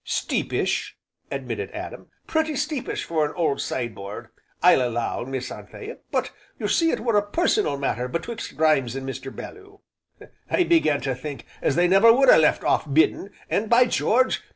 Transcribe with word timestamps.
"Steepish!" 0.03 0.97
admitted 1.29 1.69
Adam, 1.75 2.07
"pretty 2.25 2.55
steepish 2.55 3.03
for 3.03 3.27
a 3.29 3.35
old 3.37 3.61
sideboard, 3.61 4.29
I'll 4.63 4.81
allow, 4.81 5.25
Miss 5.25 5.51
Anthea, 5.51 5.97
but 6.09 6.31
you 6.57 6.67
see 6.67 6.89
it 6.89 7.01
were 7.01 7.15
a 7.17 7.29
personal 7.29 7.77
matter 7.77 8.07
betwixt 8.07 8.57
Grimes 8.57 8.95
an' 8.95 9.05
Mr. 9.05 9.31
Belloo. 9.31 9.81
I 10.49 10.63
began 10.63 11.01
to 11.01 11.13
think 11.13 11.45
as 11.61 11.75
they 11.75 11.87
never 11.87 12.11
would 12.11 12.29
ha' 12.31 12.37
left 12.39 12.63
off 12.63 12.91
biddin', 12.91 13.29
an' 13.47 13.67
by 13.67 13.85
George! 13.85 14.41